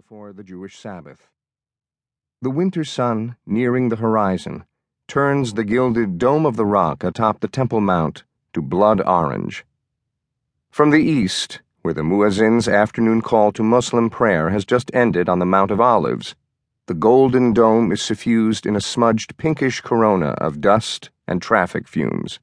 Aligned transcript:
before 0.00 0.32
the 0.32 0.42
Jewish 0.42 0.78
Sabbath. 0.78 1.28
The 2.40 2.48
winter 2.48 2.84
sun, 2.84 3.36
nearing 3.44 3.90
the 3.90 3.96
horizon, 3.96 4.64
turns 5.06 5.52
the 5.52 5.62
gilded 5.62 6.16
dome 6.16 6.46
of 6.46 6.56
the 6.56 6.64
rock 6.64 7.04
atop 7.04 7.40
the 7.40 7.48
Temple 7.48 7.82
Mount 7.82 8.24
to 8.54 8.62
blood 8.62 9.02
orange. 9.02 9.66
From 10.70 10.88
the 10.88 11.02
east, 11.02 11.60
where 11.82 11.92
the 11.92 12.02
muezzin's 12.02 12.66
afternoon 12.66 13.20
call 13.20 13.52
to 13.52 13.62
Muslim 13.62 14.08
prayer 14.08 14.48
has 14.48 14.64
just 14.64 14.90
ended 14.94 15.28
on 15.28 15.38
the 15.38 15.44
Mount 15.44 15.70
of 15.70 15.82
Olives, 15.82 16.34
the 16.86 16.94
golden 16.94 17.52
dome 17.52 17.92
is 17.92 18.00
suffused 18.00 18.64
in 18.64 18.76
a 18.76 18.80
smudged 18.80 19.36
pinkish 19.36 19.82
corona 19.82 20.28
of 20.38 20.62
dust 20.62 21.10
and 21.28 21.42
traffic 21.42 21.86
fumes. 21.86 22.40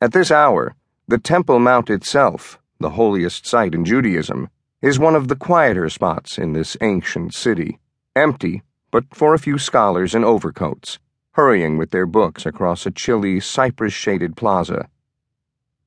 At 0.00 0.12
this 0.12 0.32
hour, 0.32 0.74
the 1.06 1.18
Temple 1.18 1.60
Mount 1.60 1.90
itself, 1.90 2.58
the 2.80 2.90
holiest 2.90 3.46
site 3.46 3.72
in 3.72 3.84
Judaism, 3.84 4.48
is 4.84 4.98
one 4.98 5.16
of 5.16 5.28
the 5.28 5.36
quieter 5.36 5.88
spots 5.88 6.36
in 6.36 6.52
this 6.52 6.76
ancient 6.82 7.32
city, 7.32 7.78
empty 8.14 8.62
but 8.90 9.02
for 9.14 9.32
a 9.32 9.38
few 9.38 9.56
scholars 9.56 10.14
in 10.14 10.22
overcoats, 10.22 10.98
hurrying 11.32 11.78
with 11.78 11.90
their 11.90 12.04
books 12.04 12.44
across 12.44 12.84
a 12.84 12.90
chilly, 12.90 13.40
cypress 13.40 13.94
shaded 13.94 14.36
plaza. 14.36 14.86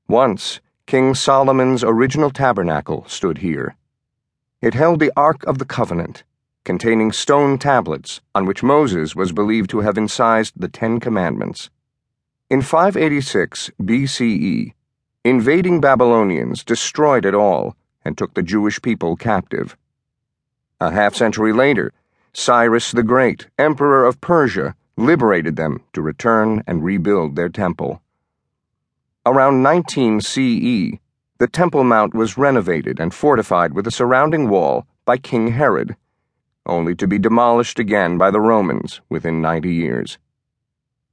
Once, 0.08 0.62
King 0.88 1.14
Solomon's 1.14 1.84
original 1.84 2.32
tabernacle 2.32 3.06
stood 3.08 3.38
here. 3.38 3.76
It 4.64 4.74
held 4.74 5.00
the 5.00 5.12
Ark 5.16 5.44
of 5.46 5.60
the 5.60 5.66
Covenant, 5.66 6.24
containing 6.64 7.12
stone 7.12 7.60
tablets 7.60 8.20
on 8.34 8.48
which 8.48 8.64
Moses 8.64 9.16
was 9.16 9.32
believed 9.32 9.70
to 9.70 9.82
have 9.82 10.00
incised 10.00 10.54
the 10.58 10.70
Ten 10.70 11.00
Commandments. 11.00 11.70
In 12.50 12.64
586 12.64 13.70
BCE, 13.80 14.74
invading 15.24 15.82
Babylonians 15.82 16.64
destroyed 16.64 17.26
it 17.26 17.36
all 17.36 17.76
and 18.08 18.18
took 18.18 18.34
the 18.34 18.42
Jewish 18.42 18.82
people 18.82 19.18
captive. 19.18 19.76
A 20.80 20.92
half 20.92 21.14
century 21.14 21.52
later, 21.52 21.92
Cyrus 22.32 22.94
the 22.94 23.04
Great, 23.04 23.48
Emperor 23.60 24.06
of 24.06 24.22
Persia, 24.22 24.76
liberated 24.96 25.58
them 25.58 25.82
to 25.92 26.02
return 26.02 26.64
and 26.66 26.86
rebuild 26.86 27.36
their 27.36 27.50
temple. 27.50 28.02
Around 29.26 29.62
19 29.62 30.22
CE, 30.22 30.98
the 31.40 31.50
Temple 31.52 31.84
Mount 31.84 32.16
was 32.16 32.38
renovated 32.38 32.98
and 32.98 33.14
fortified 33.14 33.74
with 33.74 33.86
a 33.86 33.92
surrounding 33.92 34.48
wall 34.48 34.88
by 35.04 35.18
King 35.18 35.50
Herod, 35.50 35.98
only 36.66 36.96
to 36.96 37.08
be 37.08 37.20
demolished 37.20 37.78
again 37.78 38.18
by 38.18 38.32
the 38.32 38.40
Romans 38.40 39.02
within 39.10 39.42
90 39.42 39.74
years. 39.74 40.18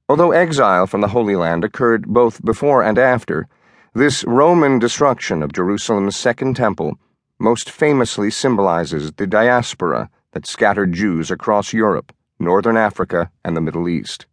Although 0.08 0.30
exile 0.30 0.86
from 0.86 1.00
the 1.00 1.08
Holy 1.08 1.34
Land 1.34 1.64
occurred 1.64 2.06
both 2.06 2.44
before 2.44 2.84
and 2.84 2.98
after, 2.98 3.48
this 3.96 4.24
Roman 4.24 4.80
destruction 4.80 5.40
of 5.40 5.52
Jerusalem's 5.52 6.16
Second 6.16 6.56
Temple 6.56 6.98
most 7.38 7.70
famously 7.70 8.28
symbolizes 8.28 9.12
the 9.12 9.26
diaspora 9.26 10.10
that 10.32 10.48
scattered 10.48 10.92
Jews 10.92 11.30
across 11.30 11.72
Europe, 11.72 12.12
Northern 12.40 12.76
Africa, 12.76 13.30
and 13.44 13.56
the 13.56 13.60
Middle 13.60 13.88
East. 13.88 14.26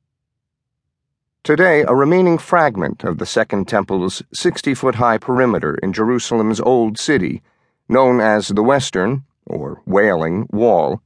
Today, 1.43 1.83
a 1.87 1.93
remaining 1.93 2.39
fragment 2.39 3.03
of 3.03 3.19
the 3.19 3.25
Second 3.27 3.67
Temple's 3.67 4.23
60 4.33 4.73
foot 4.73 4.95
high 4.95 5.19
perimeter 5.19 5.75
in 5.75 5.93
Jerusalem's 5.93 6.59
Old 6.59 6.97
City, 6.97 7.43
known 7.87 8.19
as 8.19 8.47
the 8.47 8.63
Western, 8.63 9.25
or 9.45 9.83
Wailing, 9.85 10.47
Wall, 10.49 11.03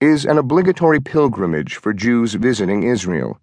is 0.00 0.24
an 0.24 0.38
obligatory 0.38 1.00
pilgrimage 1.00 1.76
for 1.76 1.92
Jews 1.92 2.32
visiting 2.32 2.84
Israel. 2.84 3.38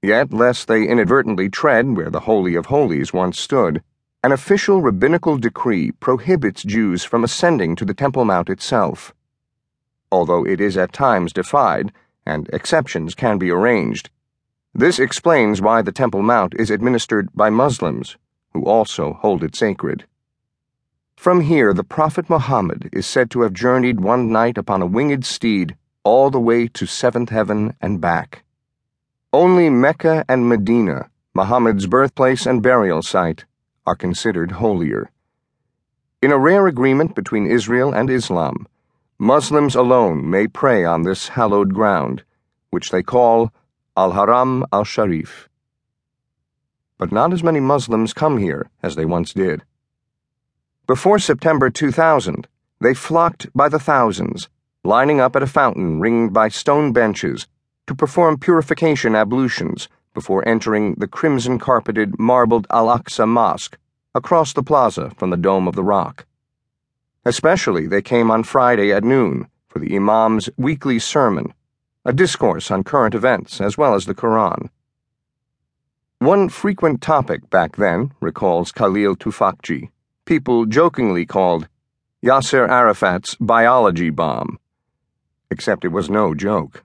Yet, 0.00 0.32
lest 0.32 0.66
they 0.66 0.88
inadvertently 0.88 1.50
tread 1.50 1.94
where 1.94 2.08
the 2.08 2.20
Holy 2.20 2.54
of 2.54 2.66
Holies 2.66 3.12
once 3.12 3.38
stood, 3.38 3.82
an 4.24 4.32
official 4.32 4.82
rabbinical 4.82 5.38
decree 5.38 5.92
prohibits 5.92 6.64
Jews 6.64 7.04
from 7.04 7.22
ascending 7.22 7.76
to 7.76 7.84
the 7.84 7.94
Temple 7.94 8.24
Mount 8.24 8.50
itself. 8.50 9.14
Although 10.10 10.44
it 10.44 10.60
is 10.60 10.76
at 10.76 10.92
times 10.92 11.32
defied, 11.32 11.92
and 12.26 12.48
exceptions 12.52 13.14
can 13.14 13.38
be 13.38 13.50
arranged, 13.50 14.10
this 14.74 14.98
explains 14.98 15.62
why 15.62 15.82
the 15.82 15.92
Temple 15.92 16.22
Mount 16.22 16.54
is 16.58 16.70
administered 16.70 17.28
by 17.32 17.48
Muslims, 17.48 18.16
who 18.52 18.64
also 18.64 19.14
hold 19.14 19.44
it 19.44 19.54
sacred. 19.54 20.04
From 21.16 21.40
here, 21.42 21.72
the 21.72 21.84
Prophet 21.84 22.28
Muhammad 22.28 22.90
is 22.92 23.06
said 23.06 23.30
to 23.30 23.42
have 23.42 23.52
journeyed 23.52 24.00
one 24.00 24.30
night 24.32 24.58
upon 24.58 24.82
a 24.82 24.86
winged 24.86 25.24
steed 25.24 25.76
all 26.02 26.30
the 26.30 26.40
way 26.40 26.68
to 26.68 26.86
seventh 26.86 27.30
heaven 27.30 27.74
and 27.80 28.00
back. 28.00 28.44
Only 29.32 29.68
Mecca 29.68 30.24
and 30.28 30.48
Medina, 30.48 31.10
Muhammad's 31.34 31.86
birthplace 31.86 32.46
and 32.46 32.62
burial 32.62 33.02
site, 33.02 33.44
are 33.88 33.96
considered 33.96 34.52
holier. 34.52 35.10
In 36.20 36.30
a 36.30 36.36
rare 36.36 36.66
agreement 36.66 37.14
between 37.14 37.50
Israel 37.50 37.94
and 37.94 38.10
Islam, 38.10 38.68
Muslims 39.18 39.74
alone 39.74 40.28
may 40.28 40.46
pray 40.46 40.84
on 40.84 41.04
this 41.04 41.28
hallowed 41.28 41.72
ground, 41.72 42.22
which 42.68 42.90
they 42.90 43.02
call 43.02 43.50
Al 43.96 44.12
Haram 44.12 44.66
al 44.70 44.84
Sharif. 44.84 45.48
But 46.98 47.12
not 47.12 47.32
as 47.32 47.42
many 47.42 47.60
Muslims 47.60 48.12
come 48.12 48.36
here 48.36 48.68
as 48.82 48.94
they 48.94 49.06
once 49.06 49.32
did. 49.32 49.62
Before 50.86 51.18
September 51.18 51.70
2000, 51.70 52.46
they 52.82 52.92
flocked 52.92 53.46
by 53.54 53.70
the 53.70 53.78
thousands, 53.78 54.50
lining 54.84 55.18
up 55.18 55.34
at 55.34 55.42
a 55.42 55.46
fountain 55.46 55.98
ringed 55.98 56.34
by 56.34 56.48
stone 56.48 56.92
benches 56.92 57.46
to 57.86 57.94
perform 57.94 58.36
purification 58.36 59.14
ablutions 59.14 59.88
before 60.14 60.46
entering 60.48 60.94
the 60.94 61.08
crimson 61.08 61.58
carpeted, 61.58 62.18
marbled 62.18 62.66
Al 62.70 62.86
Aqsa 62.86 63.26
Mosque 63.26 63.78
across 64.14 64.52
the 64.52 64.62
plaza 64.62 65.10
from 65.16 65.30
the 65.30 65.36
Dome 65.36 65.68
of 65.68 65.74
the 65.74 65.84
Rock. 65.84 66.26
Especially, 67.24 67.86
they 67.86 68.02
came 68.02 68.30
on 68.30 68.42
Friday 68.42 68.92
at 68.92 69.04
noon 69.04 69.48
for 69.68 69.78
the 69.78 69.94
Imam's 69.94 70.48
weekly 70.56 70.98
sermon, 70.98 71.52
a 72.04 72.12
discourse 72.12 72.70
on 72.70 72.82
current 72.84 73.14
events 73.14 73.60
as 73.60 73.76
well 73.76 73.94
as 73.94 74.06
the 74.06 74.14
Quran. 74.14 74.70
One 76.20 76.48
frequent 76.48 77.00
topic 77.00 77.48
back 77.50 77.76
then, 77.76 78.12
recalls 78.20 78.72
Khalil 78.72 79.14
Tufakji, 79.14 79.90
people 80.24 80.66
jokingly 80.66 81.26
called 81.26 81.68
Yasser 82.24 82.68
Arafat's 82.68 83.36
biology 83.36 84.10
bomb. 84.10 84.58
Except 85.50 85.84
it 85.84 85.92
was 85.92 86.10
no 86.10 86.34
joke. 86.34 86.82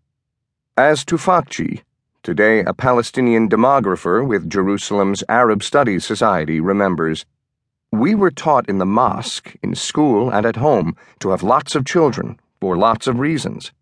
As 0.78 1.04
Tufakji, 1.04 1.82
Today, 2.24 2.62
a 2.62 2.74
Palestinian 2.74 3.50
demographer 3.50 4.26
with 4.26 4.50
Jerusalem's 4.50 5.26
Arab 5.28 5.62
Studies 5.62 6.06
Society 6.06 6.62
remembers 6.62 7.26
We 7.92 8.16
were 8.16 8.32
taught 8.32 8.70
in 8.70 8.78
the 8.78 8.86
mosque, 8.86 9.54
in 9.62 9.76
school, 9.76 10.30
and 10.30 10.46
at 10.46 10.56
home 10.56 10.96
to 11.20 11.32
have 11.32 11.44
lots 11.44 11.76
of 11.76 11.84
children 11.84 12.40
for 12.62 12.78
lots 12.78 13.08
of 13.08 13.20
reasons. 13.20 13.74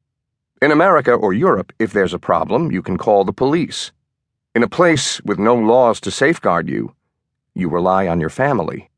In 0.60 0.72
America 0.72 1.14
or 1.14 1.34
Europe, 1.34 1.72
if 1.78 1.94
there's 1.94 2.16
a 2.16 2.26
problem, 2.32 2.72
you 2.72 2.82
can 2.82 2.98
call 2.98 3.24
the 3.24 3.32
police. 3.32 3.92
In 4.56 4.64
a 4.64 4.68
place 4.68 5.22
with 5.22 5.38
no 5.38 5.54
laws 5.54 6.00
to 6.00 6.10
safeguard 6.10 6.68
you, 6.68 6.96
you 7.54 7.70
rely 7.70 8.08
on 8.08 8.20
your 8.20 8.32
family. 8.32 8.90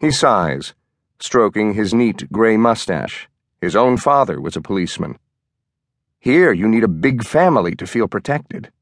He 0.00 0.10
sighs, 0.10 0.74
stroking 1.18 1.72
his 1.72 1.94
neat 1.94 2.30
gray 2.30 2.58
mustache. 2.58 3.26
His 3.62 3.74
own 3.74 3.96
father 3.96 4.38
was 4.38 4.54
a 4.54 4.60
policeman. 4.60 5.18
Here, 6.20 6.52
you 6.52 6.66
need 6.66 6.82
a 6.82 6.88
big 6.88 7.24
family 7.24 7.76
to 7.76 7.86
feel 7.86 8.08
protected. 8.08 8.72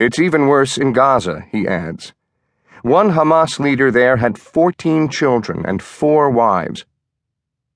It's 0.00 0.18
even 0.18 0.48
worse 0.48 0.76
in 0.76 0.92
Gaza, 0.92 1.46
he 1.52 1.68
adds. 1.68 2.12
One 2.82 3.12
Hamas 3.12 3.60
leader 3.60 3.92
there 3.92 4.16
had 4.16 4.38
14 4.38 5.08
children 5.08 5.64
and 5.64 5.80
four 5.80 6.28
wives. 6.30 6.84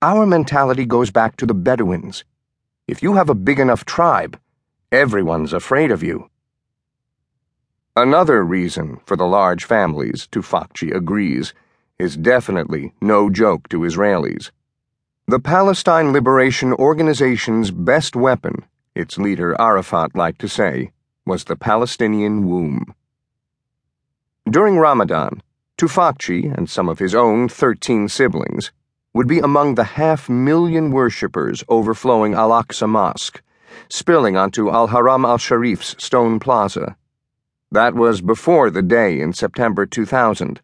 Our 0.03 0.27
mentality 0.27 0.85
goes 0.85 1.13
back 1.13 1.37
to 1.37 1.47
the 1.47 1.55
Bedouins. 1.55 2.25
If 2.89 3.01
you 3.01 3.15
have 3.15 3.31
a 3.31 3.35
big 3.35 3.61
enough 3.61 3.85
tribe, 3.85 4.39
everyone's 4.91 5.53
afraid 5.53 5.93
of 5.93 6.03
you. 6.03 6.29
Another 7.95 8.45
reason 8.45 9.01
for 9.07 9.17
the 9.17 9.27
large 9.27 9.65
families, 9.65 10.27
Tufakji 10.27 10.95
agrees, 10.95 11.55
is 11.99 12.17
definitely 12.17 12.93
no 13.01 13.31
joke 13.31 13.69
to 13.69 13.81
Israelis. 13.81 14.51
The 15.29 15.41
Palestine 15.41 16.13
Liberation 16.13 16.73
Organization's 16.73 17.71
best 17.71 18.17
weapon 18.17 18.65
its 18.99 19.17
leader 19.17 19.55
Arafat 19.61 20.15
liked 20.17 20.41
to 20.41 20.49
say, 20.49 20.91
was 21.25 21.45
the 21.45 21.56
Palestinian 21.56 22.49
womb. 22.49 22.95
During 24.50 24.77
Ramadan, 24.79 25.43
Tufakji 25.79 26.53
and 26.56 26.69
some 26.69 26.89
of 26.89 26.99
his 26.99 27.15
own 27.15 27.49
13 27.49 28.09
siblings 28.09 28.73
would 29.15 29.29
be 29.29 29.39
among 29.39 29.77
the 29.77 29.85
half 29.85 30.29
million 30.29 30.91
worshippers 30.91 31.62
overflowing 31.69 32.35
Al 32.35 32.50
Aqsa 32.50 32.89
Mosque, 32.89 33.41
spilling 33.89 34.37
onto 34.37 34.71
Al 34.71 34.89
Haram 34.89 35.25
al 35.25 35.39
Sharif's 35.39 35.94
stone 36.03 36.41
plaza. 36.41 36.97
That 37.71 37.94
was 37.94 38.21
before 38.21 38.71
the 38.71 38.83
day 38.83 39.21
in 39.21 39.33
September 39.33 39.87
2000 39.87 40.61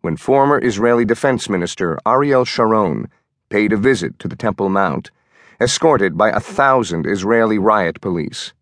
when 0.00 0.16
former 0.16 0.60
Israeli 0.62 1.04
Defense 1.04 1.48
Minister 1.48 1.98
Ariel 2.06 2.44
Sharon 2.44 3.08
paid 3.48 3.72
a 3.72 3.76
visit 3.76 4.18
to 4.18 4.28
the 4.28 4.36
Temple 4.36 4.68
Mount 4.68 5.10
escorted 5.60 6.16
by 6.16 6.30
a 6.30 6.38
thousand 6.38 7.04
Israeli 7.04 7.58
riot 7.58 8.00
police. 8.00 8.52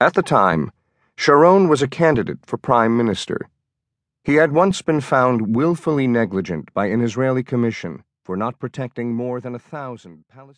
At 0.00 0.14
the 0.14 0.22
time, 0.22 0.72
Sharon 1.16 1.68
was 1.68 1.82
a 1.82 1.88
candidate 1.88 2.40
for 2.44 2.56
prime 2.56 2.96
minister. 2.96 3.48
He 4.24 4.34
had 4.34 4.50
once 4.50 4.82
been 4.82 5.00
found 5.00 5.54
willfully 5.54 6.08
negligent 6.08 6.74
by 6.74 6.86
an 6.86 7.00
Israeli 7.00 7.44
commission 7.44 8.02
for 8.24 8.36
not 8.36 8.58
protecting 8.58 9.14
more 9.14 9.40
than 9.40 9.54
a 9.54 9.58
thousand 9.58 10.24
Palestinians. 10.34 10.48